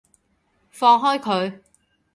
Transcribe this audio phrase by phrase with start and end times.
[0.71, 1.61] 放開佢！